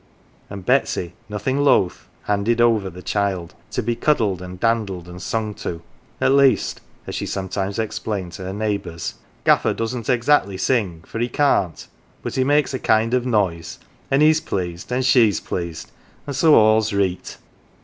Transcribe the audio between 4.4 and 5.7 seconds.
and dandled and sung